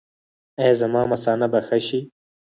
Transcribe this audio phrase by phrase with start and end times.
[0.59, 1.99] ایا زما مثانه به ښه شي؟